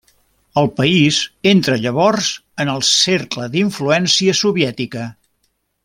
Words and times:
El 0.61 0.69
país 0.79 1.19
entra 1.51 1.77
llavors 1.83 2.31
en 2.65 2.73
el 2.75 2.81
cercle 2.89 3.47
d'influència 3.57 4.37
soviètica. 4.45 5.07